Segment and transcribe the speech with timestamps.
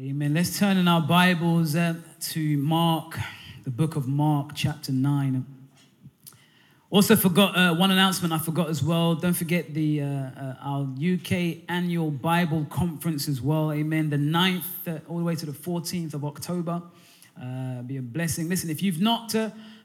[0.00, 0.32] Amen.
[0.32, 3.18] Let's turn in our Bibles uh, to Mark,
[3.64, 5.44] the book of Mark, chapter 9.
[6.88, 9.16] Also, forgot uh, one announcement I forgot as well.
[9.16, 13.72] Don't forget the uh, uh our UK annual Bible conference as well.
[13.72, 14.08] Amen.
[14.08, 16.80] The 9th uh, all the way to the 14th of October.
[17.36, 18.48] Uh, be a blessing.
[18.48, 19.34] Listen, if you've not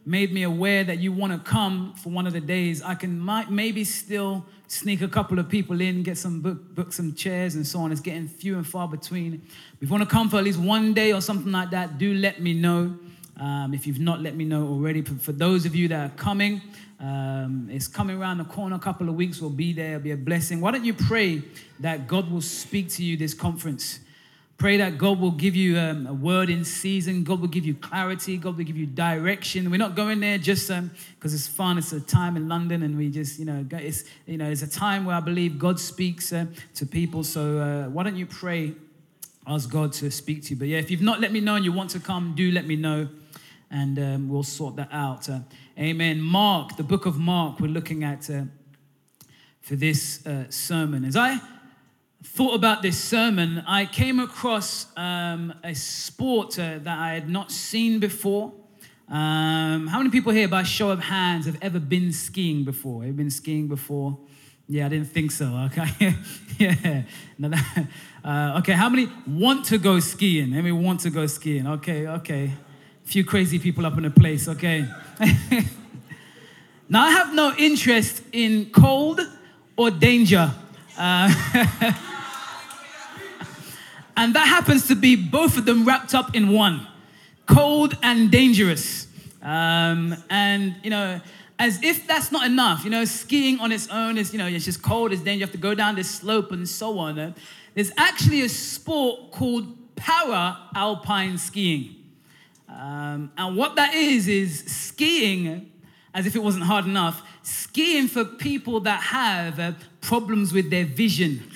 [0.06, 3.20] made me aware that you want to come for one of the days, I can
[3.20, 7.56] might, maybe still sneak a couple of people in, get some book, book some chairs
[7.56, 7.92] and so on.
[7.92, 9.42] It's getting few and far between.
[9.80, 12.14] If you want to come for at least one day or something like that, do
[12.14, 12.98] let me know.
[13.38, 16.62] Um, if you've not let me know already, for those of you that are coming,
[17.00, 18.76] um, it's coming around the corner.
[18.76, 19.96] A couple of weeks, we'll be there.
[19.96, 20.62] It'll be a blessing.
[20.62, 21.42] Why don't you pray
[21.80, 24.00] that God will speak to you this conference?
[24.58, 27.24] Pray that God will give you um, a word in season.
[27.24, 28.38] God will give you clarity.
[28.38, 29.70] God will give you direction.
[29.70, 31.78] We're not going there just because um, it's fun.
[31.78, 34.70] It's a time in London, and we just, you know, it's you know, it's a
[34.70, 36.46] time where I believe God speaks uh,
[36.76, 37.24] to people.
[37.24, 38.74] So uh, why don't you pray,
[39.48, 40.56] ask God to speak to you?
[40.56, 42.66] But yeah, if you've not let me know and you want to come, do let
[42.66, 43.10] me know,
[43.72, 45.28] and um, we'll sort that out.
[45.30, 45.40] Uh,
[45.80, 46.22] amen.
[46.22, 48.44] Mark, the book of Mark, we're looking at uh,
[49.62, 51.04] for this uh, sermon.
[51.04, 51.40] As I
[52.24, 57.52] thought about this sermon, I came across um, a sport uh, that I had not
[57.52, 58.54] seen before.
[59.10, 63.04] Um, how many people here, by show of hands, have ever been skiing before?
[63.04, 64.18] Have been skiing before?
[64.68, 65.46] Yeah, I didn't think so.
[65.72, 66.16] Okay,
[66.58, 67.04] yeah.
[67.40, 67.88] That,
[68.24, 70.52] uh, okay, how many want to go skiing?
[70.52, 71.68] How many want to go skiing?
[71.68, 72.46] Okay, okay.
[73.04, 74.48] A few crazy people up in the place.
[74.48, 74.88] Okay.
[76.90, 79.20] now I have no interest in cold
[79.76, 80.54] or danger.
[80.98, 81.92] Uh,
[84.16, 86.88] And that happens to be both of them wrapped up in one
[87.46, 89.08] cold and dangerous.
[89.42, 91.20] Um, and, you know,
[91.60, 94.66] as if that's not enough, you know, skiing on its own is, you know, it's
[94.66, 97.36] just cold, it's dangerous, you have to go down this slope and so on.
[97.74, 101.96] There's actually a sport called para alpine skiing.
[102.70, 105.72] Um, and what that is, is skiing,
[106.14, 110.86] as if it wasn't hard enough, skiing for people that have uh, problems with their
[110.86, 111.44] vision.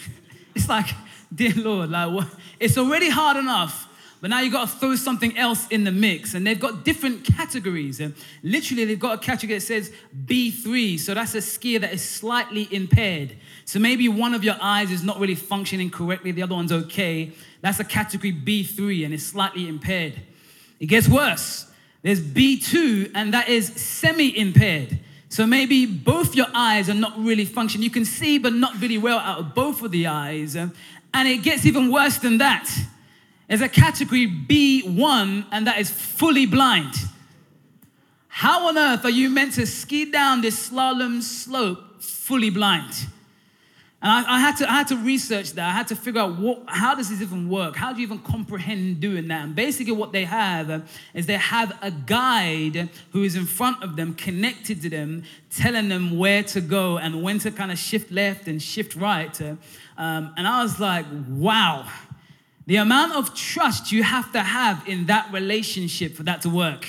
[0.55, 0.87] It's like,
[1.35, 2.27] dear Lord, like, what?
[2.59, 3.87] It's already hard enough,
[4.21, 6.33] but now you've got to throw something else in the mix.
[6.33, 7.99] And they've got different categories.
[7.99, 9.91] And literally, they've got a category that says
[10.25, 10.99] B3.
[10.99, 13.35] So that's a skier that is slightly impaired.
[13.65, 17.33] So maybe one of your eyes is not really functioning correctly, the other one's okay.
[17.61, 20.13] That's a category B3 and it's slightly impaired.
[20.79, 21.69] It gets worse.
[22.01, 24.99] There's B2, and that is semi impaired.
[25.29, 27.83] So maybe both your eyes are not really functioning.
[27.83, 30.55] You can see, but not really well out of both of the eyes.
[31.25, 32.69] It gets even worse than that.
[33.47, 36.93] There's a category B1, and that is fully blind.
[38.27, 43.07] How on earth are you meant to ski down this slalom slope fully blind?
[43.99, 45.67] And I, I, had to, I had to research that.
[45.67, 47.75] I had to figure out what, how does this even work?
[47.75, 49.43] How do you even comprehend doing that?
[49.43, 53.95] And basically, what they have is they have a guide who is in front of
[53.95, 58.11] them, connected to them, telling them where to go and when to kind of shift
[58.11, 59.41] left and shift right.
[59.41, 59.57] Um,
[60.37, 61.91] and I was like, wow,
[62.67, 66.87] the amount of trust you have to have in that relationship for that to work.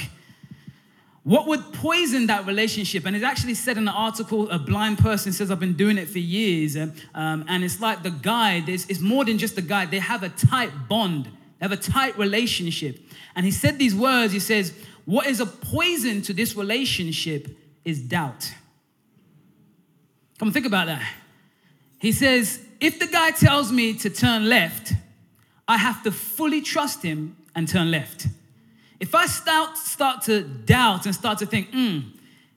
[1.28, 3.04] What would poison that relationship?
[3.04, 6.08] And it's actually said in the article, a blind person says, I've been doing it
[6.08, 6.74] for years.
[6.74, 9.90] Um, and it's like the guide, it's, it's more than just the guide.
[9.90, 12.98] They have a tight bond, they have a tight relationship.
[13.36, 14.72] And he said these words He says,
[15.04, 18.50] What is a poison to this relationship is doubt.
[20.38, 21.06] Come think about that.
[21.98, 24.94] He says, if the guy tells me to turn left,
[25.66, 28.28] I have to fully trust him and turn left.
[29.00, 32.00] If I start, start to doubt and start to think, hmm,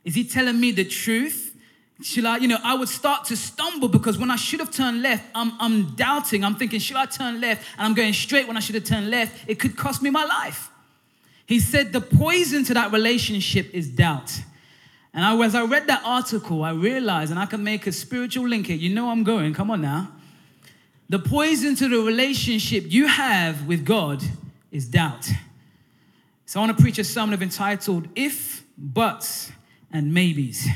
[0.04, 1.56] is he telling me the truth?
[2.02, 5.04] Should I, you know, I would start to stumble because when I should have turned
[5.04, 6.44] left, I'm, I'm doubting.
[6.44, 7.64] I'm thinking, should I turn left?
[7.78, 9.48] And I'm going straight when I should have turned left.
[9.48, 10.70] It could cost me my life.
[11.46, 14.32] He said the poison to that relationship is doubt.
[15.14, 18.48] And I, as I read that article, I realized, and I can make a spiritual
[18.48, 18.78] link here.
[18.78, 20.12] You know I'm going, come on now.
[21.10, 24.24] The poison to the relationship you have with God
[24.72, 25.30] is doubt.
[26.52, 29.54] So I want to preach a sermon of entitled If, Buts,
[29.90, 30.68] and Maybes.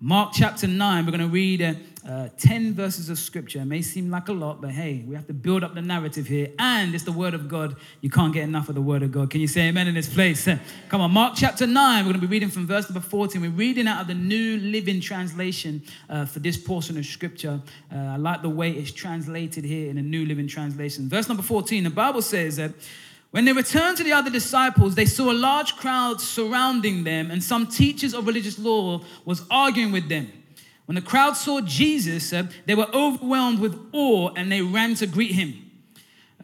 [0.00, 1.74] Mark chapter 9, we're going to read uh,
[2.04, 3.60] uh, 10 verses of scripture.
[3.60, 6.26] It may seem like a lot, but hey, we have to build up the narrative
[6.26, 6.50] here.
[6.58, 7.76] And it's the word of God.
[8.00, 9.30] You can't get enough of the word of God.
[9.30, 10.48] Can you say amen in this place?
[10.88, 12.04] Come on, Mark chapter 9.
[12.04, 13.40] We're going to be reading from verse number 14.
[13.40, 15.80] We're reading out of the New Living Translation
[16.10, 17.62] uh, for this portion of scripture.
[17.94, 21.08] Uh, I like the way it's translated here in the New Living Translation.
[21.08, 22.72] Verse number 14, the Bible says that.
[23.34, 27.42] When they returned to the other disciples, they saw a large crowd surrounding them, and
[27.42, 30.30] some teachers of religious law was arguing with them.
[30.84, 35.08] When the crowd saw Jesus, uh, they were overwhelmed with awe and they ran to
[35.08, 35.68] greet him.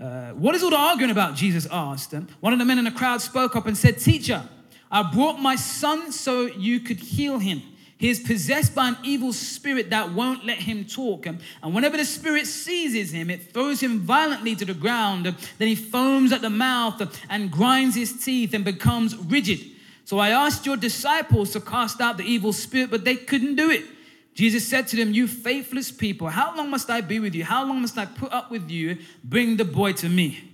[0.01, 1.37] Uh, what is all the arguing about?
[1.37, 2.13] Jesus asked.
[2.41, 4.43] One of the men in the crowd spoke up and said, Teacher,
[4.91, 7.63] I brought my son so you could heal him.
[8.01, 11.27] He is possessed by an evil spirit that won't let him talk.
[11.27, 15.27] And whenever the spirit seizes him, it throws him violently to the ground.
[15.59, 19.61] Then he foams at the mouth and grinds his teeth and becomes rigid.
[20.07, 23.69] So I asked your disciples to cast out the evil spirit, but they couldn't do
[23.69, 23.85] it.
[24.33, 27.45] Jesus said to them, You faithless people, how long must I be with you?
[27.45, 28.97] How long must I put up with you?
[29.23, 30.50] Bring the boy to me.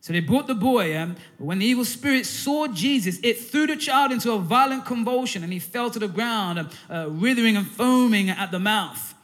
[0.00, 3.66] So they brought the boy, um, but when the evil spirit saw Jesus, it threw
[3.66, 7.56] the child into a violent convulsion and he fell to the ground, uh, uh, writhing
[7.56, 9.14] and foaming at the mouth.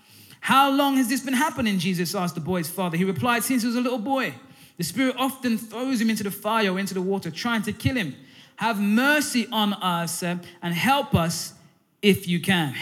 [0.40, 1.78] How long has this been happening?
[1.78, 2.96] Jesus asked the boy's father.
[2.96, 4.34] He replied, Since he was a little boy.
[4.76, 7.94] The spirit often throws him into the fire or into the water, trying to kill
[7.94, 8.14] him.
[8.56, 11.54] Have mercy on us uh, and help us
[12.02, 12.74] if you can.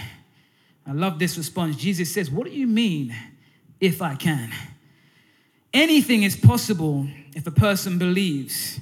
[0.86, 1.76] I love this response.
[1.76, 3.14] Jesus says, What do you mean,
[3.80, 4.50] if I can?
[5.74, 8.80] Anything is possible if a person believes.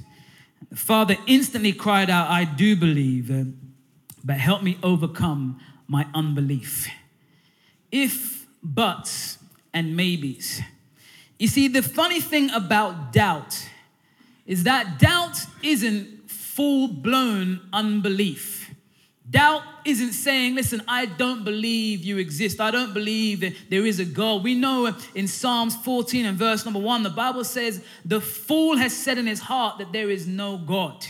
[0.69, 3.53] The father instantly cried out, I do believe,
[4.23, 6.89] but help me overcome my unbelief.
[7.91, 9.37] If, buts,
[9.73, 10.61] and maybes.
[11.39, 13.67] You see, the funny thing about doubt
[14.45, 18.60] is that doubt isn't full blown unbelief.
[19.31, 22.59] Doubt isn't saying, listen, I don't believe you exist.
[22.59, 24.43] I don't believe that there is a God.
[24.43, 28.95] We know in Psalms 14 and verse number one, the Bible says, the fool has
[28.95, 31.05] said in his heart that there is no God.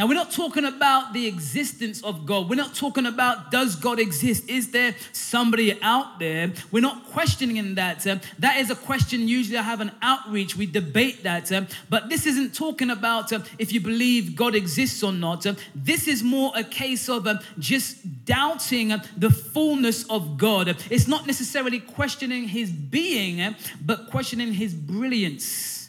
[0.00, 2.48] Now, we're not talking about the existence of God.
[2.48, 4.48] We're not talking about does God exist?
[4.48, 6.54] Is there somebody out there?
[6.72, 8.06] We're not questioning that.
[8.06, 10.56] Uh, that is a question usually I have an outreach.
[10.56, 11.52] We debate that.
[11.52, 15.44] Uh, but this isn't talking about uh, if you believe God exists or not.
[15.74, 20.78] This is more a case of just doubting the fullness of God.
[20.88, 23.54] It's not necessarily questioning his being,
[23.84, 25.79] but questioning his brilliance.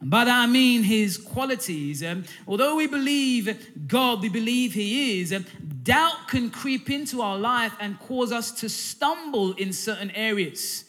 [0.00, 2.04] And by that I mean his qualities.
[2.04, 5.44] Um, although we believe God, we believe he is, um,
[5.82, 10.84] doubt can creep into our life and cause us to stumble in certain areas.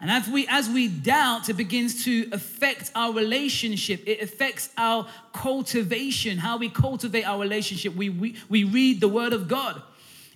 [0.00, 4.02] And as we as we doubt, it begins to affect our relationship.
[4.06, 7.94] It affects our cultivation, how we cultivate our relationship.
[7.94, 9.82] We, we, we read the word of God.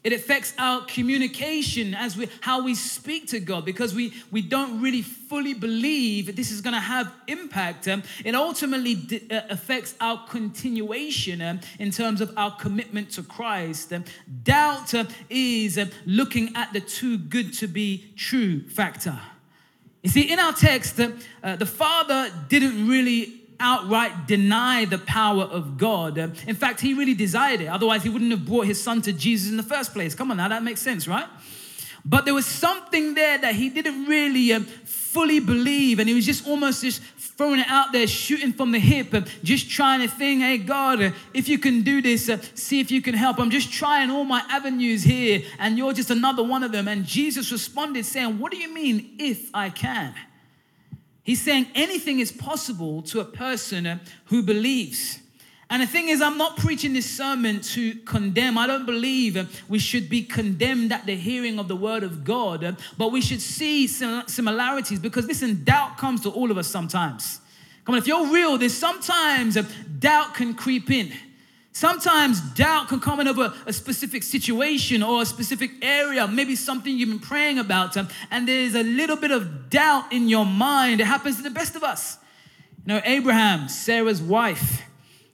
[0.02, 4.80] It affects our communication as we how we speak to God because we we don't
[4.80, 7.86] really fully believe this is going to have impact.
[7.86, 13.22] Um, it ultimately d- uh, affects our continuation um, in terms of our commitment to
[13.22, 13.92] Christ.
[13.92, 14.04] Um,
[14.42, 19.18] doubt uh, is uh, looking at the too good to be true factor.
[20.02, 25.76] You see, in our text, uh, the Father didn't really outright deny the power of
[25.78, 26.18] God.
[26.18, 27.66] In fact, he really desired it.
[27.66, 30.14] Otherwise, he wouldn't have brought his son to Jesus in the first place.
[30.14, 31.26] Come on now, that makes sense, right?
[32.04, 36.24] But there was something there that he didn't really um, fully believe, and he was
[36.24, 37.02] just almost just
[37.40, 41.02] throwing it out there, shooting from the hip, and just trying to think, hey, God,
[41.02, 43.38] uh, if you can do this, uh, see if you can help.
[43.38, 46.88] I'm just trying all my avenues here, and you're just another one of them.
[46.88, 50.14] And Jesus responded, saying, What do you mean, if I can?
[51.30, 55.20] He's saying anything is possible to a person who believes.
[55.70, 58.58] And the thing is, I'm not preaching this sermon to condemn.
[58.58, 62.76] I don't believe we should be condemned at the hearing of the word of God,
[62.98, 67.38] but we should see similarities because listen, doubt comes to all of us sometimes.
[67.84, 69.54] Come on, if you're real, there's sometimes
[70.00, 71.12] doubt can creep in.
[71.72, 76.96] Sometimes doubt can come in over a specific situation or a specific area, maybe something
[76.96, 81.00] you've been praying about, um, and there's a little bit of doubt in your mind.
[81.00, 82.18] It happens to the best of us.
[82.84, 84.82] You know, Abraham, Sarah's wife,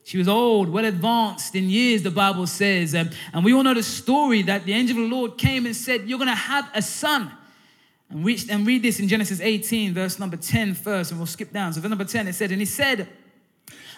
[0.03, 2.95] she was old, well advanced in years, the Bible says.
[2.95, 5.75] Um, and we all know the story that the angel of the Lord came and
[5.75, 7.31] said, You're going to have a son.
[8.09, 11.73] And, and read this in Genesis 18, verse number 10 first, and we'll skip down.
[11.73, 13.09] So, verse number 10, it said, And he said,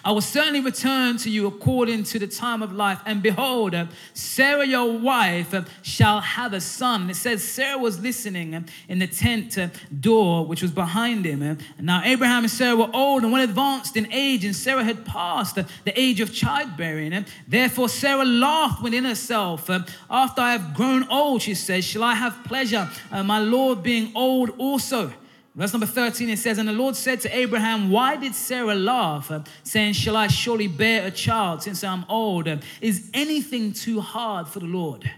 [0.04, 3.00] I will certainly return to you according to the time of life.
[3.06, 3.74] And behold,
[4.14, 7.02] Sarah, your wife, shall have a son.
[7.02, 9.58] And It says Sarah was listening in the tent
[10.00, 11.42] door, which was behind him.
[11.42, 15.04] And now Abraham and Sarah were old and well advanced in age, and Sarah had
[15.04, 17.26] passed the age of childbearing.
[17.46, 19.68] Therefore, Sarah laughed within herself.
[20.10, 24.12] After I have grown old, she says, Shall I have pleasure, uh, my Lord being
[24.14, 25.12] old also?
[25.54, 29.32] Verse number 13, it says, And the Lord said to Abraham, Why did Sarah laugh,
[29.64, 32.48] saying, Shall I surely bear a child since I'm old?
[32.80, 35.04] Is anything too hard for the Lord?
[35.04, 35.10] In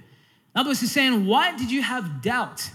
[0.60, 2.70] other words, he's saying, Why did you have doubt?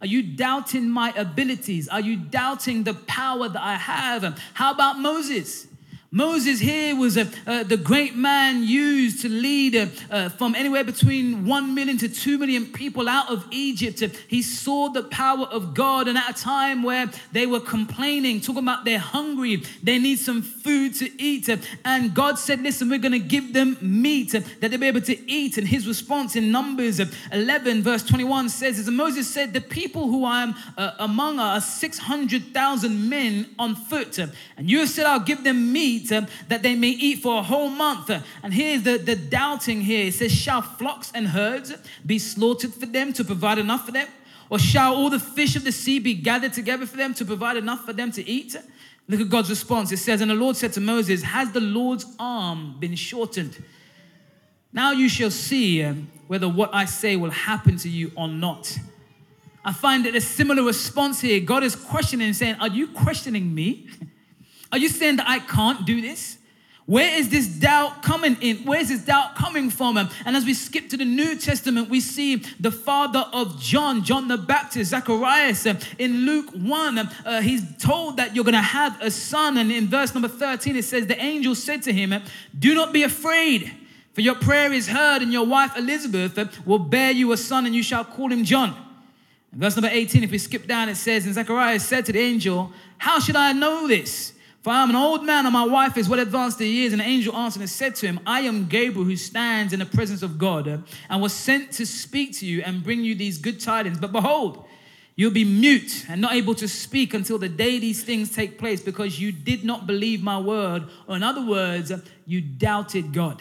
[0.00, 1.88] Are you doubting my abilities?
[1.88, 4.38] Are you doubting the power that I have?
[4.54, 5.68] How about Moses?
[6.12, 10.84] Moses here was a, uh, the great man used to lead uh, uh, from anywhere
[10.84, 14.02] between 1 million to 2 million people out of Egypt.
[14.28, 18.62] He saw the power of God, and at a time where they were complaining, talking
[18.62, 21.48] about they're hungry, they need some food to eat.
[21.84, 25.30] And God said, Listen, we're going to give them meat that they'll be able to
[25.30, 25.58] eat.
[25.58, 27.00] And his response in Numbers
[27.32, 31.60] 11, verse 21 says, As Moses said, The people who I am uh, among are
[31.60, 34.18] 600,000 men on foot.
[34.18, 37.38] And you have said, I'll give them meat eat, uh, that they may eat for
[37.38, 38.10] a whole month.
[38.42, 40.06] And here's the, the doubting here.
[40.06, 41.74] It says, Shall flocks and herds
[42.04, 44.08] be slaughtered for them to provide enough for them?
[44.48, 47.56] Or shall all the fish of the sea be gathered together for them to provide
[47.56, 48.56] enough for them to eat?
[49.08, 49.92] Look at God's response.
[49.92, 53.62] It says, And the Lord said to Moses, Has the Lord's arm been shortened?
[54.72, 58.76] Now you shall see um, whether what I say will happen to you or not.
[59.64, 61.40] I find that a similar response here.
[61.40, 63.88] God is questioning, saying, Are you questioning me?
[64.72, 66.38] Are you saying that I can't do this?
[66.86, 68.58] Where is this doubt coming in?
[68.58, 69.96] Where is this doubt coming from?
[69.96, 74.28] And as we skip to the New Testament, we see the father of John, John
[74.28, 75.66] the Baptist, Zacharias.
[75.66, 79.58] Um, in Luke 1, um, uh, he's told that you're going to have a son.
[79.58, 82.14] And in verse number 13, it says, The angel said to him,
[82.56, 83.72] Do not be afraid,
[84.12, 87.66] for your prayer is heard, and your wife Elizabeth um, will bear you a son,
[87.66, 88.76] and you shall call him John.
[89.52, 92.70] Verse number 18, if we skip down, it says, And Zacharias said to the angel,
[92.98, 94.34] How should I know this?
[94.66, 96.92] For I am an old man, and my wife is well advanced in years.
[96.92, 99.86] And the angel answered and said to him, I am Gabriel, who stands in the
[99.86, 100.66] presence of God,
[101.08, 104.00] and was sent to speak to you and bring you these good tidings.
[104.00, 104.64] But behold,
[105.14, 108.82] you'll be mute and not able to speak until the day these things take place,
[108.82, 110.88] because you did not believe my word.
[111.06, 111.92] Or, in other words,
[112.26, 113.40] you doubted God.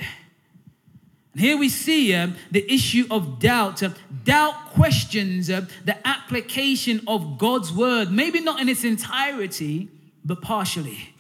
[1.32, 3.82] And here we see uh, the issue of doubt.
[3.82, 3.90] Uh,
[4.24, 9.90] doubt questions uh, the application of God's word, maybe not in its entirety,
[10.24, 11.14] but partially.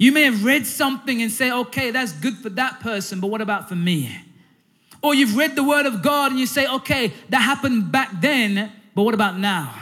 [0.00, 3.42] You may have read something and say, okay, that's good for that person, but what
[3.42, 4.18] about for me?
[5.02, 8.72] Or you've read the word of God and you say, okay, that happened back then,
[8.94, 9.74] but what about now?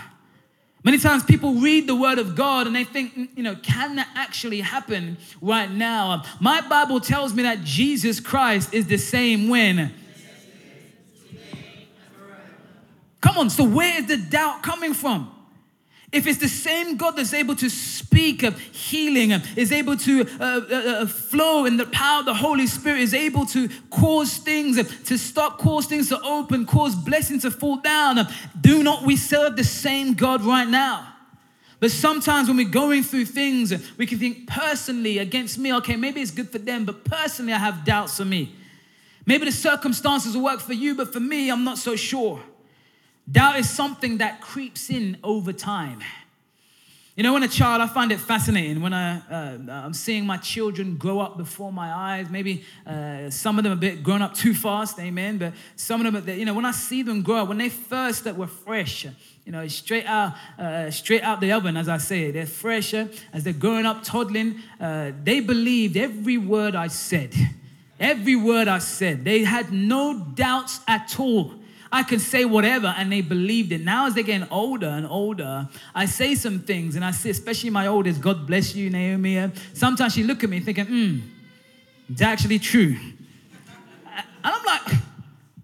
[0.82, 3.94] Many times people read the word of God and they think, mm, you know, can
[3.94, 6.24] that actually happen right now?
[6.40, 9.94] My Bible tells me that Jesus Christ is the same when.
[13.20, 15.32] Come on, so where is the doubt coming from?
[16.10, 20.42] If it's the same God that's able to speak of healing, is able to uh,
[20.42, 24.76] uh, uh, flow in the power of the Holy Spirit, is able to cause things
[25.04, 28.26] to stop, cause things to open, cause blessings to fall down,
[28.58, 31.14] do not we serve the same God right now?
[31.78, 36.22] But sometimes when we're going through things, we can think personally against me, okay, maybe
[36.22, 38.54] it's good for them, but personally I have doubts for me.
[39.26, 42.42] Maybe the circumstances will work for you, but for me, I'm not so sure.
[43.30, 46.00] Doubt is something that creeps in over time.
[47.14, 50.36] You know, when a child, I find it fascinating when I, uh, I'm seeing my
[50.36, 52.30] children grow up before my eyes.
[52.30, 55.38] Maybe uh, some of them a bit grown up too fast, amen.
[55.38, 58.22] But some of them, you know, when I see them grow up, when they first
[58.22, 59.04] that were fresh,
[59.44, 63.42] you know, straight out, uh, straight out the oven, as I say, they're fresher as
[63.42, 64.60] they're growing up, toddling.
[64.80, 67.34] Uh, they believed every word I said,
[67.98, 69.24] every word I said.
[69.24, 71.57] They had no doubts at all
[71.90, 73.82] I can say whatever and they believed it.
[73.82, 77.70] Now, as they're getting older and older, I say some things and I say, especially
[77.70, 79.50] my oldest, God bless you, Naomi.
[79.72, 81.18] Sometimes she look at me thinking, hmm,
[82.10, 82.96] it's actually true.
[84.44, 85.00] And I'm like,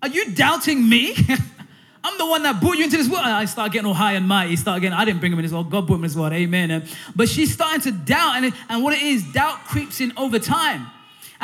[0.02, 1.14] are you doubting me?
[2.04, 3.24] I'm the one that brought you into this world.
[3.24, 4.56] I start getting all high and mighty.
[4.56, 5.70] Start getting, I didn't bring him in this world.
[5.70, 6.34] God brought him in this world.
[6.34, 6.86] Amen.
[7.16, 8.36] But she's starting to doubt.
[8.36, 10.86] And, and what it is, doubt creeps in over time.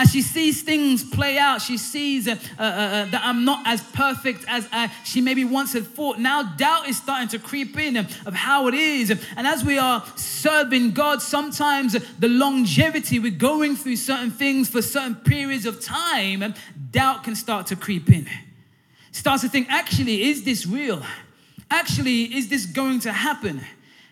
[0.01, 3.83] As she sees things play out, she sees uh, uh, uh, that I'm not as
[3.83, 6.19] perfect as uh, she maybe once had thought.
[6.19, 9.11] Now doubt is starting to creep in of how it is.
[9.37, 14.81] And as we are serving God, sometimes the longevity, we're going through certain things for
[14.81, 16.55] certain periods of time,
[16.91, 18.27] doubt can start to creep in.
[19.13, 21.03] Starts to think, actually, is this real?
[21.71, 23.61] Actually, is this going to happen?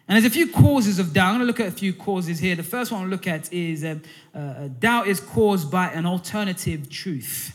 [0.08, 1.28] And there's a few causes of doubt.
[1.28, 2.56] I'm going to look at a few causes here.
[2.56, 3.98] The first one I'll look at is uh,
[4.34, 7.54] uh, doubt is caused by an alternative truth.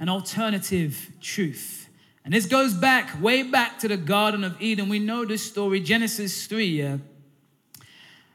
[0.00, 1.90] An alternative truth.
[2.24, 4.88] And this goes back, way back to the Garden of Eden.
[4.88, 6.82] We know this story, Genesis 3.
[6.82, 6.98] Uh,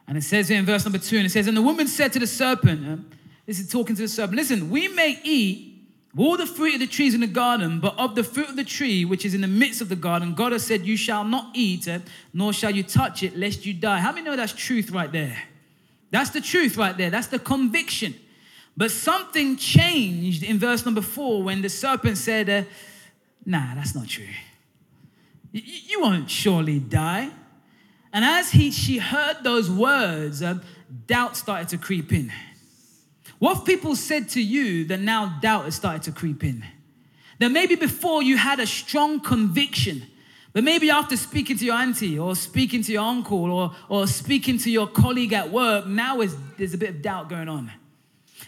[0.08, 2.14] and it says here in verse number 2, and it says, And the woman said
[2.14, 3.02] to the serpent, uh,
[3.48, 5.73] this is talking to the serpent, Listen, we may eat
[6.16, 8.64] all the fruit of the trees in the garden, but of the fruit of the
[8.64, 11.50] tree which is in the midst of the garden, God has said, You shall not
[11.56, 12.04] eat it,
[12.34, 14.00] nor shall you touch it, lest you die.
[14.00, 15.38] How many know that's truth right there?
[16.12, 17.10] That's the truth right there.
[17.10, 18.14] That's the conviction.
[18.78, 22.64] But something changed in verse number four when the serpent said, uh,
[23.46, 24.26] Nah, that's not true.
[25.52, 27.32] You won't surely die.
[28.14, 30.60] And as he, she heard those words, uh,
[31.08, 32.32] doubt started to creep in.
[33.44, 36.64] What people said to you that now doubt has started to creep in?
[37.40, 40.04] That maybe before you had a strong conviction,
[40.54, 44.60] but maybe after speaking to your auntie or speaking to your uncle or, or speaking
[44.60, 47.70] to your colleague at work, now is, there's a bit of doubt going on.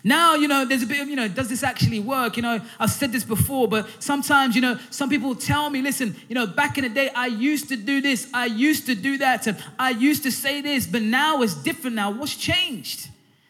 [0.01, 2.37] Now, you know, there's a bit of, you know, does this actually work?
[2.37, 6.15] You know, I've said this before, but sometimes, you know, some people tell me, listen,
[6.29, 9.17] you know, back in the day, I used to do this, I used to do
[9.17, 9.45] that,
[9.77, 12.11] I used to say this, but now it's different now.
[12.11, 13.09] What's changed?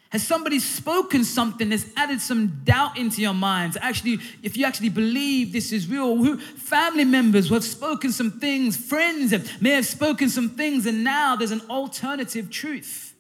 [0.10, 3.78] Has somebody spoken something that's added some doubt into your minds?
[3.82, 8.78] Actually, if you actually believe this is real, who, family members have spoken some things,
[8.78, 13.14] friends have, may have spoken some things, and now there's an alternative truth.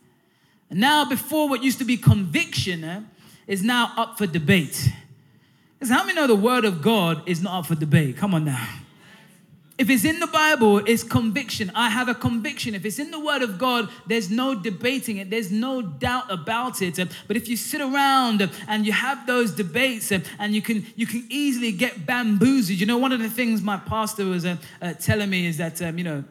[0.70, 3.01] And now, before what used to be conviction eh,
[3.48, 4.89] is now up for debate.
[5.77, 8.18] Because how many know the word of God is not up for debate?
[8.18, 8.68] Come on now.
[9.77, 11.70] If it's in the Bible, it's conviction.
[11.75, 12.75] I have a conviction.
[12.75, 15.29] If it's in the Word of God, there's no debating it.
[15.29, 16.98] There's no doubt about it.
[17.27, 21.25] But if you sit around and you have those debates and you can you can
[21.29, 22.79] easily get bamboozled.
[22.79, 25.82] You know, one of the things my pastor was uh, uh, telling me is that
[25.82, 26.24] um, you know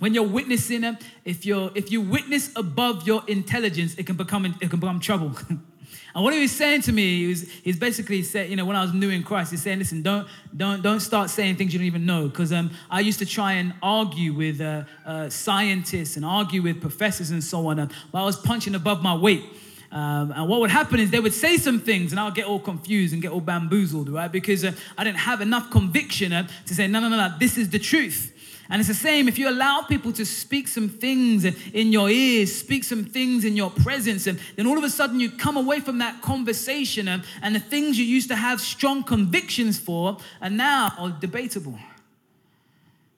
[0.00, 4.70] when you're witnessing, if you're if you witness above your intelligence, it can become it
[4.70, 5.36] can become trouble.
[6.14, 8.76] And what he was saying to me, he was, he's basically said, you know, when
[8.76, 11.78] I was new in Christ, he's saying, listen, don't, don't, don't start saying things you
[11.78, 12.28] don't even know.
[12.28, 16.80] Because um, I used to try and argue with uh, uh, scientists and argue with
[16.80, 19.44] professors and so on, uh, but I was punching above my weight.
[19.90, 22.58] Um, and what would happen is they would say some things and I'll get all
[22.58, 24.32] confused and get all bamboozled, right?
[24.32, 27.58] Because uh, I didn't have enough conviction uh, to say, no, no, no, no, this
[27.58, 28.32] is the truth.
[28.72, 32.56] And it's the same if you allow people to speak some things in your ears,
[32.56, 35.78] speak some things in your presence, and then all of a sudden you come away
[35.80, 40.48] from that conversation and, and the things you used to have strong convictions for are
[40.48, 41.78] now debatable.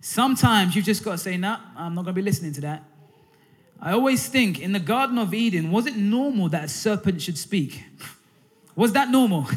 [0.01, 2.61] Sometimes you've just got to say, no, nah, I'm not going to be listening to
[2.63, 2.83] that.
[3.81, 7.39] I always think in the Garden of Eden, was it normal that a serpent should
[7.39, 7.85] speak?
[8.75, 9.47] Was that normal?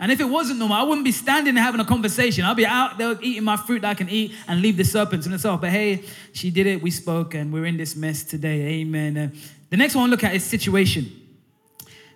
[0.00, 2.44] And if it wasn't normal, I wouldn't be standing and having a conversation.
[2.44, 5.26] I'd be out there eating my fruit that I can eat and leave the serpents
[5.26, 5.60] to myself.
[5.60, 6.80] But hey, she did it.
[6.80, 8.80] We spoke and we're in this mess today.
[8.80, 9.16] Amen.
[9.16, 9.30] Uh,
[9.70, 11.10] the next one I look at is situation.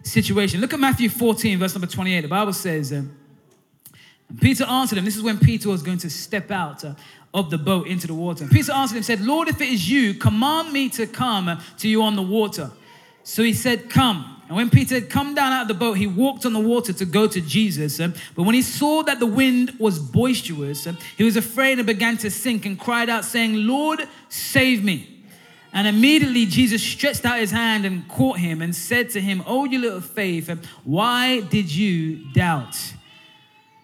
[0.04, 0.60] Situation.
[0.60, 2.20] Look at Matthew 14, verse number 28.
[2.20, 3.02] The Bible says, uh,
[4.40, 5.04] Peter answered him.
[5.04, 6.94] This is when Peter was going to step out uh,
[7.34, 8.46] of the boat into the water.
[8.46, 12.02] Peter answered him, said, Lord, if it is you, command me to come to you
[12.02, 12.70] on the water.
[13.24, 14.31] So he said, Come.
[14.52, 16.92] And when Peter had come down out of the boat, he walked on the water
[16.92, 17.98] to go to Jesus.
[17.98, 21.86] Um, but when he saw that the wind was boisterous, um, he was afraid and
[21.86, 25.24] began to sink and cried out, saying, Lord, save me.
[25.72, 29.64] And immediately Jesus stretched out his hand and caught him and said to him, Oh,
[29.64, 32.76] you little faith, um, why did you doubt?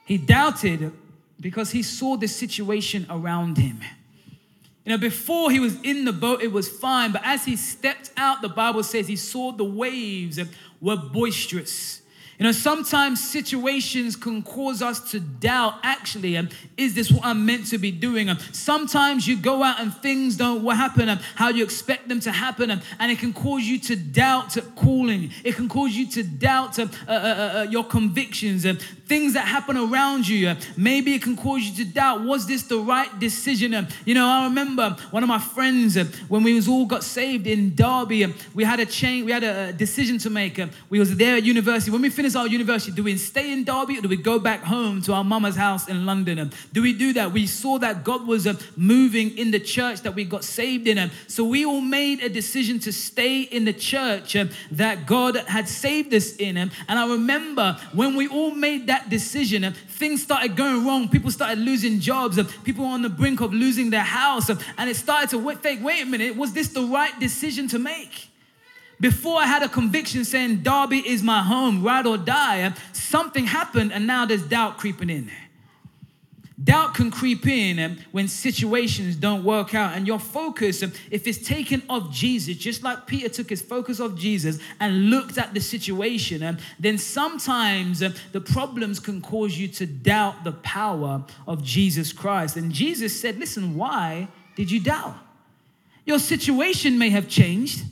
[0.05, 0.93] He doubted
[1.41, 3.81] because he saw the situation around him.
[4.89, 7.13] You know, before he was in the boat, it was fine.
[7.13, 10.41] But as he stepped out, the Bible says he saw the waves
[10.81, 12.01] were boisterous.
[12.39, 17.45] You know, sometimes situations can cause us to doubt actually, um, is this what I'm
[17.45, 18.31] meant to be doing?
[18.31, 22.31] Um, sometimes you go out and things don't happen um, how you expect them to
[22.31, 25.33] happen, um, and it can cause you to doubt calling.
[25.43, 28.65] It can cause you to doubt uh, uh, uh, uh, your convictions.
[28.65, 30.55] Um, things that happen around you.
[30.77, 33.89] Maybe it can cause you to doubt, was this the right decision?
[34.05, 35.97] You know, I remember one of my friends
[36.29, 39.73] when we was all got saved in Derby, we had a change, we had a
[39.73, 40.61] decision to make.
[40.91, 41.91] We was there at university.
[41.91, 44.63] When we finished our university, do we stay in Derby or do we go back
[44.63, 46.51] home to our mama's house in London?
[46.73, 47.33] Do we do that?
[47.33, 51.11] We saw that God was uh, moving in the church that we got saved in.
[51.27, 55.69] So we all made a decision to stay in the church uh, that God had
[55.69, 56.57] saved us in.
[56.57, 61.09] And I remember when we all made that decision, and things started going wrong.
[61.09, 64.97] People started losing jobs, people were on the brink of losing their house, and it
[64.97, 68.29] started to think, wait a minute, was this the right decision to make?
[69.01, 73.93] Before I had a conviction saying Derby is my home, ride or die, something happened,
[73.93, 75.31] and now there's doubt creeping in.
[76.63, 81.81] Doubt can creep in when situations don't work out, and your focus, if it's taken
[81.89, 86.59] off Jesus, just like Peter took his focus off Jesus and looked at the situation,
[86.81, 92.57] then sometimes the problems can cause you to doubt the power of Jesus Christ.
[92.57, 95.15] And Jesus said, Listen, why did you doubt?
[96.05, 97.85] Your situation may have changed,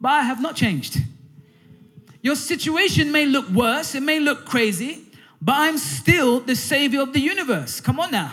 [0.00, 0.98] but I have not changed.
[2.22, 5.04] Your situation may look worse, it may look crazy,
[5.40, 7.80] but I'm still the savior of the universe.
[7.80, 8.32] Come on now.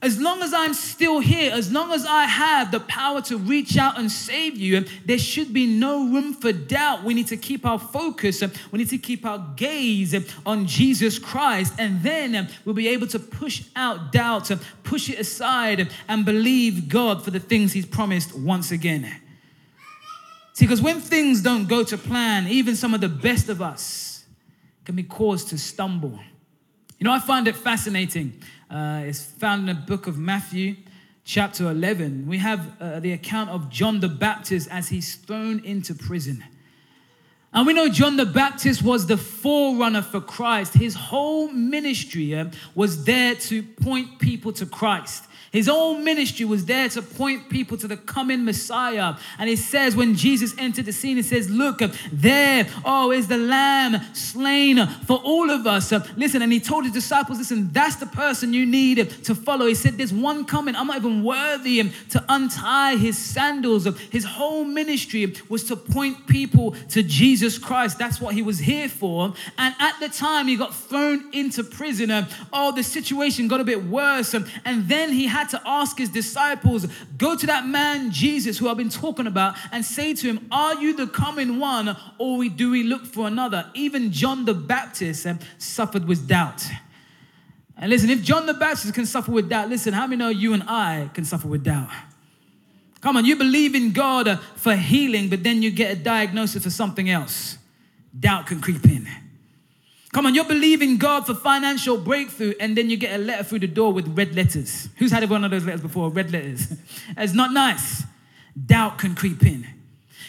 [0.00, 3.76] As long as I'm still here, as long as I have the power to reach
[3.76, 7.02] out and save you, there should be no room for doubt.
[7.02, 10.14] We need to keep our focus, we need to keep our gaze
[10.46, 14.52] on Jesus Christ, and then we'll be able to push out doubt,
[14.84, 19.12] push it aside, and believe God for the things He's promised once again.
[20.58, 24.24] See, because when things don't go to plan, even some of the best of us
[24.84, 26.18] can be caused to stumble.
[26.98, 28.42] You know, I find it fascinating.
[28.68, 30.74] Uh, it's found in the book of Matthew,
[31.22, 32.26] chapter 11.
[32.26, 36.42] We have uh, the account of John the Baptist as he's thrown into prison.
[37.52, 40.74] And we know John the Baptist was the forerunner for Christ.
[40.74, 45.27] His whole ministry uh, was there to point people to Christ.
[45.50, 49.14] His whole ministry was there to point people to the coming Messiah.
[49.38, 51.80] And it says, when Jesus entered the scene, it says, Look,
[52.12, 55.92] there, oh, is the lamb slain for all of us.
[56.16, 59.66] Listen, and he told his disciples, Listen, that's the person you need to follow.
[59.66, 60.76] He said, There's one coming.
[60.76, 63.86] I'm not even worthy to untie his sandals.
[64.10, 67.98] His whole ministry was to point people to Jesus Christ.
[67.98, 69.32] That's what he was here for.
[69.56, 72.26] And at the time, he got thrown into prison.
[72.52, 74.34] Oh, the situation got a bit worse.
[74.34, 78.68] And then he had had to ask his disciples, go to that man Jesus who
[78.68, 82.70] I've been talking about and say to him, Are you the coming one or do
[82.70, 83.70] we look for another?
[83.74, 86.64] Even John the Baptist um, suffered with doubt.
[87.76, 90.52] And listen, if John the Baptist can suffer with doubt, listen, how many know you
[90.52, 91.90] and I can suffer with doubt?
[93.00, 96.64] Come on, you believe in God uh, for healing, but then you get a diagnosis
[96.64, 97.58] for something else.
[98.18, 99.06] Doubt can creep in.
[100.12, 103.58] Come on, you're believing God for financial breakthrough, and then you get a letter through
[103.58, 104.88] the door with red letters.
[104.96, 106.08] Who's had one of those letters before?
[106.08, 106.72] Red letters.
[107.16, 108.04] it's not nice.
[108.66, 109.66] Doubt can creep in.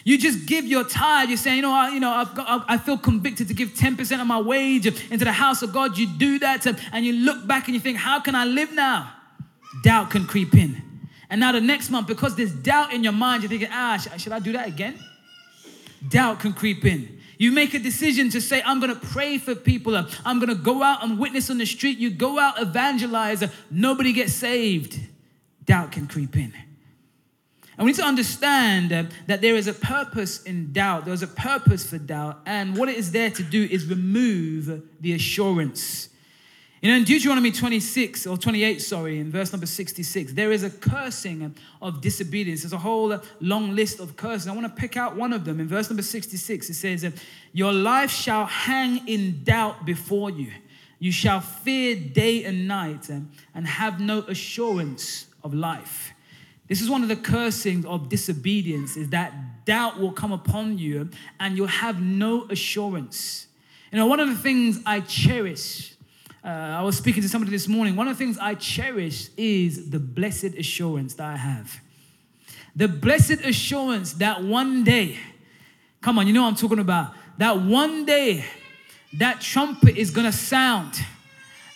[0.04, 1.30] You just give your tithe.
[1.30, 4.28] You're saying, you know, I, you know, got, I feel convicted to give 10% of
[4.28, 5.98] my wage into the house of God.
[5.98, 9.12] You do that, and you look back and you think, how can I live now?
[9.84, 10.82] Doubt can creep in.
[11.30, 14.34] And now the next month, because there's doubt in your mind, you're thinking, ah, should
[14.34, 15.00] I do that again?
[16.08, 17.19] Doubt can creep in.
[17.40, 19.96] You make a decision to say, I'm going to pray for people.
[20.26, 21.98] I'm going to go out and witness on the street.
[21.98, 23.42] You go out, evangelize.
[23.72, 25.00] Nobody gets saved.
[25.64, 26.54] Doubt can creep in.
[27.78, 31.06] And we need to understand uh, that there is a purpose in doubt.
[31.06, 32.42] There's a purpose for doubt.
[32.46, 36.10] And what it is there to do is remove the assurance
[36.82, 40.70] you know, in Deuteronomy 26 or 28, sorry, in verse number 66, there is a
[40.70, 42.62] cursing of disobedience.
[42.62, 44.48] There's a whole long list of curses.
[44.48, 45.60] I want to pick out one of them.
[45.60, 47.14] In verse number 66, it says,
[47.52, 50.52] Your life shall hang in doubt before you.
[51.00, 56.12] You shall fear day and night and have no assurance of life.
[56.70, 61.10] This is one of the cursings of disobedience, is that doubt will come upon you
[61.40, 63.48] and you'll have no assurance.
[63.92, 65.96] You know, one of the things I cherish
[66.44, 67.96] uh, I was speaking to somebody this morning.
[67.96, 71.80] One of the things I cherish is the blessed assurance that I have.
[72.76, 75.18] The blessed assurance that one day,
[76.02, 78.46] come on, you know what I'm talking about, that one day
[79.14, 80.94] that trumpet is gonna sound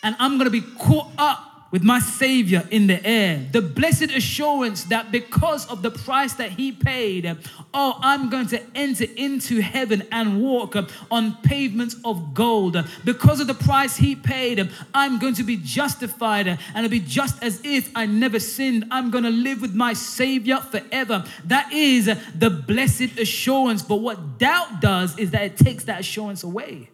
[0.01, 3.47] and I'm gonna be caught up with my Savior in the air.
[3.51, 7.35] The blessed assurance that because of the price that He paid,
[7.73, 10.75] oh, I'm going to enter into heaven and walk
[11.09, 12.77] on pavements of gold.
[13.03, 17.41] Because of the price He paid, I'm going to be justified and it'll be just
[17.41, 18.85] as if I never sinned.
[18.91, 21.25] I'm going to live with my Savior forever.
[21.45, 22.05] That is
[22.35, 23.81] the blessed assurance.
[23.81, 26.91] But what doubt does is that it takes that assurance away.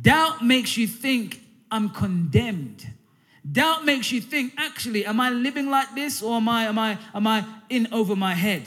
[0.00, 2.86] Doubt makes you think I'm condemned.
[3.50, 6.98] Doubt makes you think, actually, am I living like this or am I, am I,
[7.14, 8.64] am I in over my head?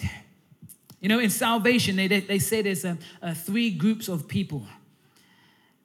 [0.99, 4.63] You know, in salvation, they, they, they say there's a, a three groups of people.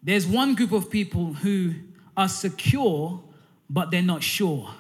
[0.03, 1.75] There's one group of people who
[2.17, 3.23] are secure,
[3.69, 4.71] but they're not sure.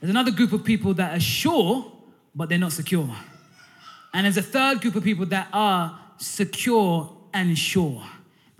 [0.00, 1.90] There's another group of people that are sure,
[2.34, 3.08] but they're not secure.
[4.12, 8.02] And there's a third group of people that are secure and sure.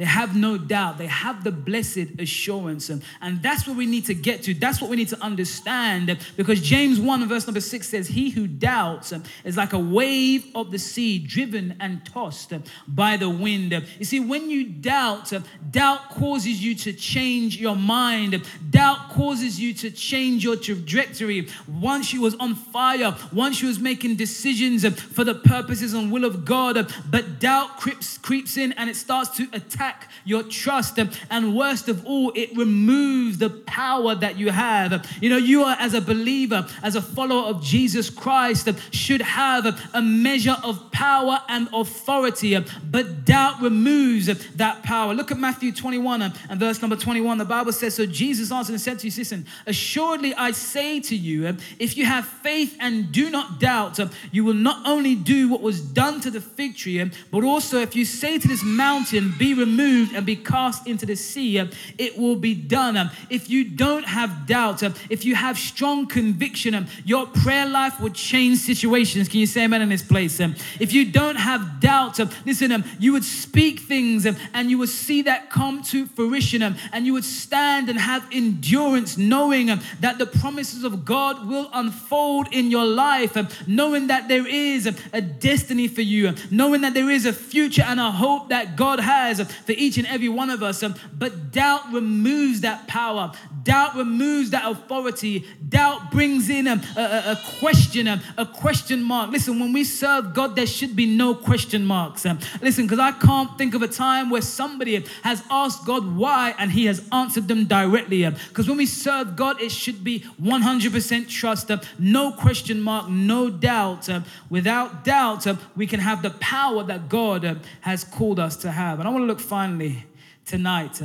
[0.02, 0.98] They have no doubt.
[0.98, 2.90] They have the blessed assurance.
[2.90, 4.52] And, and that's what we need to get to.
[4.52, 6.18] That's what we need to understand.
[6.36, 9.12] Because James 1, verse number 6 says, He who doubts
[9.44, 12.52] is like a wave of the sea driven and tossed
[12.88, 13.70] by the wind.
[14.00, 15.32] You see, when you doubt,
[15.70, 18.44] doubt causes you to change your mind.
[18.70, 21.46] Doubt causes you to change your trajectory.
[21.80, 26.24] Once you was on fire, once you was making decisions for the purposes and will
[26.24, 30.98] of God, but doubt creeps, creeps in and it starts to attack back your trust.
[31.30, 35.06] And worst of all, it removes the power that you have.
[35.20, 39.80] You know, you are as a believer, as a follower of Jesus Christ, should have
[39.94, 42.58] a measure of power and authority,
[42.90, 44.26] but doubt removes
[44.56, 45.14] that power.
[45.14, 47.38] Look at Matthew 21 and verse number 21.
[47.38, 51.16] The Bible says, So Jesus answered and said to you, Listen, assuredly I say to
[51.16, 53.98] you, if you have faith and do not doubt,
[54.30, 57.96] you will not only do what was done to the fig tree, but also if
[57.96, 61.58] you say to this mountain, Be removed removed and be cast into the sea,
[61.98, 63.10] it will be done.
[63.30, 68.58] If you don't have doubt, if you have strong conviction, your prayer life would change
[68.58, 69.28] situations.
[69.28, 70.40] Can you say amen in this place?
[70.78, 75.50] If you don't have doubt, listen, you would speak things and you would see that
[75.50, 79.66] come to fruition and you would stand and have endurance knowing
[80.00, 85.20] that the promises of God will unfold in your life, knowing that there is a
[85.20, 89.40] destiny for you, knowing that there is a future and a hope that God has
[89.64, 90.82] for each and every one of us.
[90.82, 97.00] Um, but doubt removes that power, doubt removes that authority, doubt brings in um, a,
[97.00, 99.30] a, a question, a, a, question mark.
[99.30, 102.24] Listen, when we serve God, there should be no question marks.
[102.60, 106.70] Listen, because I can't think of a time where somebody has asked God why and
[106.70, 108.28] He has answered them directly.
[108.28, 114.08] Because when we serve God, it should be 100% trust, no question mark, no doubt.
[114.50, 115.46] Without doubt,
[115.76, 118.98] we can have the power that God has called us to have.
[118.98, 120.02] And I want to look finally
[120.46, 121.02] tonight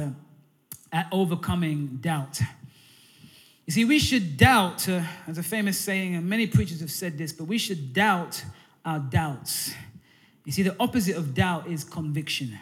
[0.93, 2.39] at overcoming doubt.
[3.65, 7.17] You see, we should doubt, uh, as a famous saying, and many preachers have said
[7.17, 8.41] this, but we should doubt
[8.85, 9.73] our doubts.
[10.45, 12.57] You see, the opposite of doubt is conviction.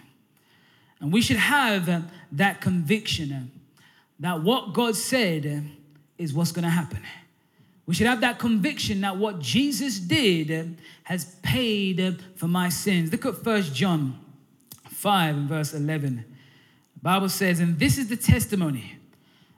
[1.00, 3.44] And we should have uh, that conviction uh,
[4.22, 5.70] that what God said uh,
[6.18, 7.04] is what's going to happen.
[7.86, 10.64] We should have that conviction that what Jesus did uh,
[11.04, 13.12] has paid uh, for my sins.
[13.12, 14.25] Look at First John
[15.06, 16.26] 5 and verse 11.
[16.96, 18.98] The Bible says, And this is the testimony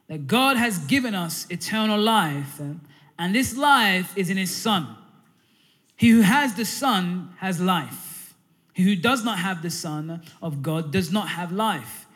[0.10, 2.60] that God has given us eternal life,
[3.18, 4.98] and this life is in His Son.
[5.96, 8.34] He who has the Son has life.
[8.74, 12.08] He who does not have the Son of God does not have life.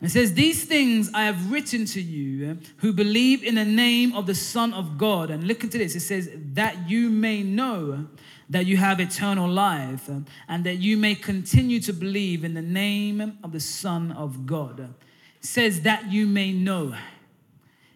[0.00, 4.14] And it says, These things I have written to you who believe in the name
[4.14, 5.30] of the Son of God.
[5.30, 8.06] And look into this it says, That you may know
[8.48, 10.08] that you have eternal life
[10.48, 14.80] and that you may continue to believe in the name of the Son of God.
[14.80, 16.94] It says, That you may know.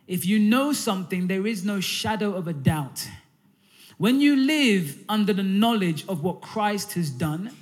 [0.07, 3.07] If you know something, there is no shadow of a doubt.
[3.97, 7.53] When you live under the knowledge of what Christ has done,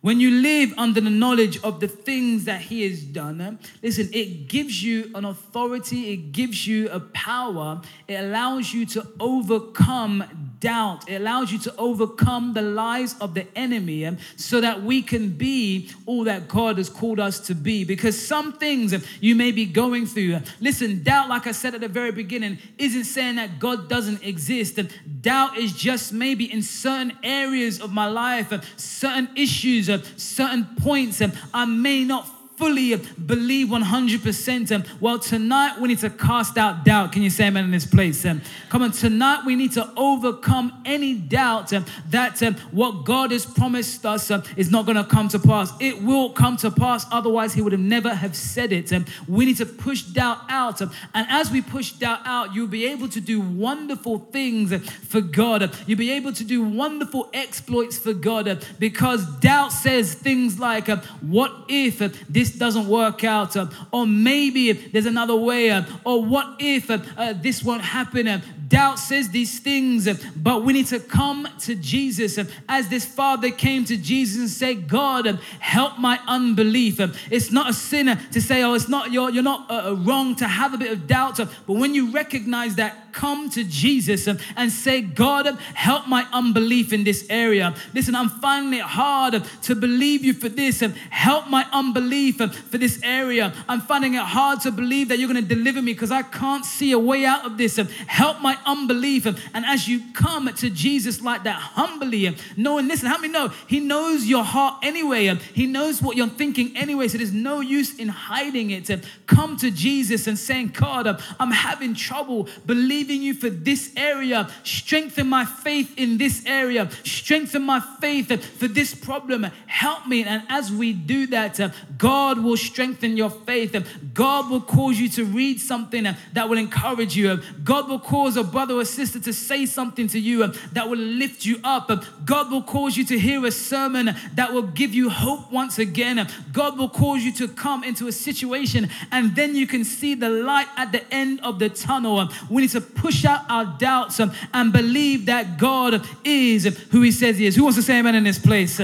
[0.00, 4.48] when you live under the knowledge of the things that He has done, listen, it
[4.48, 11.10] gives you an authority, it gives you a power, it allows you to overcome doubt.
[11.10, 15.30] It allows you to overcome the lies of the enemy um, so that we can
[15.30, 17.84] be all that God has called us to be.
[17.84, 21.74] Because some things um, you may be going through, uh, listen, doubt, like I said
[21.74, 24.78] at the very beginning, isn't saying that God doesn't exist.
[25.20, 31.36] Doubt is just maybe in certain areas of my life, certain issues, certain points, and
[31.52, 32.26] I may not
[32.62, 32.94] fully
[33.26, 34.70] believe 100%.
[34.70, 37.10] Um, well, tonight we need to cast out doubt.
[37.10, 38.24] Can you say amen in this place?
[38.24, 43.32] Um, come on, tonight we need to overcome any doubt um, that um, what God
[43.32, 45.72] has promised us um, is not going to come to pass.
[45.80, 48.92] It will come to pass, otherwise, He would have never have said it.
[48.92, 49.06] Um.
[49.26, 50.80] We need to push doubt out.
[50.80, 55.20] and as we push doubt out, you'll be able to do wonderful things uh, for
[55.20, 55.74] God.
[55.88, 60.86] You'll be able to do wonderful exploits for God uh, because doubt says things like,
[61.20, 65.84] What if uh, this this doesn't work out, uh, or maybe there's another way, uh,
[66.04, 66.98] or what if uh,
[67.34, 68.42] this won't happen?
[68.72, 73.04] Uh, doubt says these things, uh, but we need to come to Jesus as this
[73.04, 77.00] father came to Jesus and say, God, help my unbelief.
[77.30, 79.68] It's not a sin to say, oh, it's not you're, you're not
[80.04, 84.26] wrong to have a bit of doubt, but when you recognize that come to Jesus
[84.26, 87.74] and say, God, help my unbelief in this area.
[87.94, 90.82] Listen, I'm finding it hard to believe you for this.
[91.10, 93.52] Help my unbelief for this area.
[93.68, 96.64] I'm finding it hard to believe that you're going to deliver me because I can't
[96.64, 97.76] see a way out of this.
[98.06, 99.26] Help my unbelief.
[99.26, 103.48] And as you come to Jesus like that, humbly, knowing, listen, how many know?
[103.66, 105.26] He knows your heart anyway.
[105.54, 107.08] He knows what you're thinking anyway.
[107.08, 108.90] So there's no use in hiding it.
[109.26, 114.50] Come to Jesus and saying, God, I'm having trouble believing you for this area.
[114.64, 116.90] Strengthen my faith in this area.
[117.04, 119.46] Strengthen my faith for this problem.
[119.66, 120.24] Help me.
[120.24, 121.60] And as we do that,
[121.98, 123.74] God will strengthen your faith.
[124.14, 127.40] God will cause you to read something that will encourage you.
[127.64, 131.44] God will cause a brother or sister to say something to you that will lift
[131.44, 131.90] you up.
[132.24, 136.28] God will cause you to hear a sermon that will give you hope once again.
[136.52, 140.28] God will cause you to come into a situation and then you can see the
[140.28, 142.28] light at the end of the tunnel.
[142.50, 147.38] We need to push out our doubts and believe that God is who He says
[147.38, 147.56] He is.
[147.56, 148.80] Who wants to say amen in this place?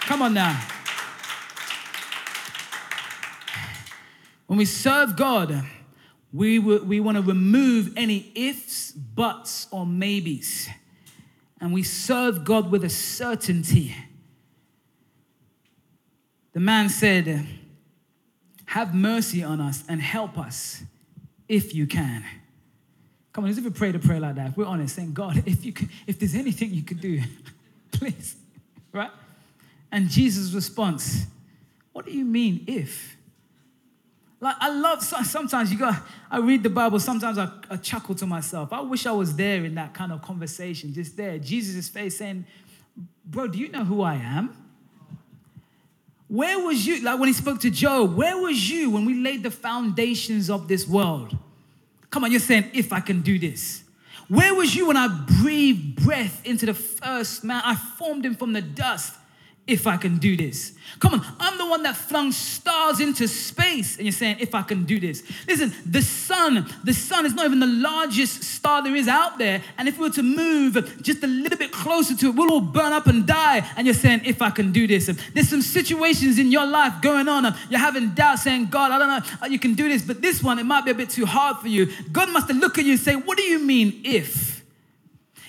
[0.00, 0.60] Come on now.
[4.46, 5.64] When we serve God,
[6.32, 10.68] we, we want to remove any ifs, buts, or maybes.
[11.60, 13.94] And we serve God with a certainty.
[16.52, 17.46] The man said,
[18.66, 20.82] have mercy on us and help us
[21.48, 22.24] if you can.
[23.32, 24.50] Come on, let's ever pray to pray like that.
[24.50, 27.20] If we're honest, saying, God, if you can, if there's anything you could do,
[27.92, 28.36] please.
[28.92, 29.10] Right?
[29.92, 31.26] And Jesus' response,
[31.92, 33.16] what do you mean if?
[34.40, 38.26] Like I love sometimes you got I read the Bible, sometimes I, I chuckle to
[38.26, 38.72] myself.
[38.72, 41.38] I wish I was there in that kind of conversation, just there.
[41.38, 42.44] Jesus' face saying,
[43.24, 44.54] Bro, do you know who I am?
[46.28, 47.02] Where was you?
[47.02, 50.68] Like when he spoke to Job, where was you when we laid the foundations of
[50.68, 51.36] this world?
[52.10, 53.84] Come on, you're saying, if I can do this.
[54.28, 55.06] Where was you when I
[55.40, 57.62] breathed breath into the first man?
[57.64, 59.14] I formed him from the dust
[59.66, 60.72] if I can do this.
[61.00, 64.62] Come on, I'm the one that flung stars into space, and you're saying, if I
[64.62, 65.24] can do this.
[65.46, 69.62] Listen, the sun, the sun is not even the largest star there is out there,
[69.76, 72.60] and if we were to move just a little bit closer to it, we'll all
[72.60, 75.06] burn up and die, and you're saying, if I can do this.
[75.34, 79.08] There's some situations in your life going on, you're having doubt, saying, God, I don't
[79.40, 81.58] know, you can do this, but this one, it might be a bit too hard
[81.58, 81.88] for you.
[82.12, 84.64] God must have looked at you and say, what do you mean, if?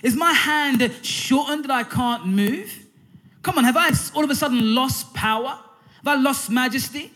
[0.02, 2.87] Is my hand shortened that I can't move?
[3.48, 5.58] Come on, have I all of a sudden lost power?
[6.04, 7.14] Have I lost majesty?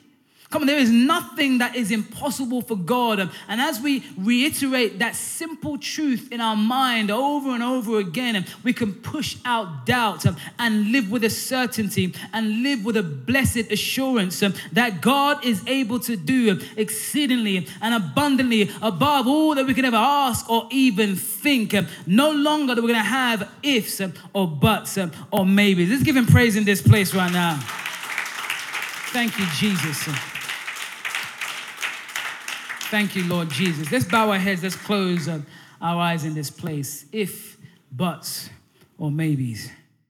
[0.51, 3.19] Come on, there is nothing that is impossible for God.
[3.47, 8.73] And as we reiterate that simple truth in our mind over and over again, we
[8.73, 10.25] can push out doubt
[10.59, 14.41] and live with a certainty and live with a blessed assurance
[14.73, 19.95] that God is able to do exceedingly and abundantly above all that we can ever
[19.95, 21.73] ask or even think.
[22.05, 24.01] No longer that we're going to have ifs
[24.33, 24.97] or buts
[25.31, 25.89] or maybes.
[25.89, 27.57] Let's give him praise in this place right now.
[29.13, 30.30] Thank you, Jesus.
[32.91, 33.89] Thank you, Lord Jesus.
[33.89, 34.63] Let's bow our heads.
[34.63, 35.45] Let's close um,
[35.81, 37.05] our eyes in this place.
[37.13, 37.57] If,
[37.89, 38.49] buts,
[38.97, 39.71] or maybes.